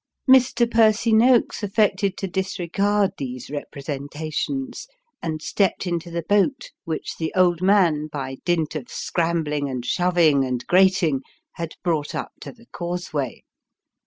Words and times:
Mr. 0.27 0.65
Percy 0.67 1.13
Noakes 1.13 1.61
affected 1.61 2.17
to 2.17 2.27
disregard 2.27 3.11
these 3.19 3.51
representations, 3.51 4.87
and 5.21 5.43
stepped 5.43 5.85
into 5.85 6.09
the 6.09 6.23
boat, 6.23 6.71
which 6.85 7.17
the 7.17 7.31
old 7.35 7.61
man, 7.61 8.07
by 8.11 8.37
dint 8.43 8.73
of 8.73 8.89
scrambling, 8.89 9.69
and 9.69 9.85
shoving, 9.85 10.43
and 10.43 10.65
grating, 10.65 11.21
had 11.53 11.75
brought 11.83 12.15
up 12.15 12.31
to 12.41 12.51
the 12.51 12.65
causeway. 12.71 13.43